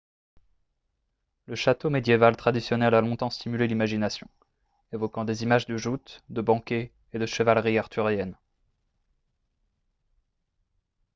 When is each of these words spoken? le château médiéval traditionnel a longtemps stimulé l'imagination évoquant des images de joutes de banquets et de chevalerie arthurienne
le 1.45 1.53
château 1.55 1.91
médiéval 1.91 2.35
traditionnel 2.35 2.95
a 2.95 3.01
longtemps 3.01 3.29
stimulé 3.29 3.67
l'imagination 3.67 4.27
évoquant 4.91 5.25
des 5.25 5.43
images 5.43 5.67
de 5.67 5.77
joutes 5.77 6.23
de 6.29 6.41
banquets 6.41 6.91
et 7.13 7.19
de 7.19 7.27
chevalerie 7.27 7.77
arthurienne 7.77 8.35